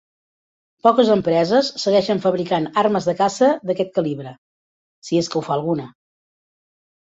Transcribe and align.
Poques 0.85 1.11
empreses 1.15 1.69
segueixen 1.83 2.21
fabricant 2.23 2.65
armes 2.85 3.09
de 3.11 3.15
caça 3.21 3.51
d'aquest 3.71 3.93
calibre, 4.01 4.35
si 5.11 5.23
és 5.23 5.33
que 5.37 5.41
ho 5.43 5.47
fa 5.51 5.57
alguna. 5.61 5.89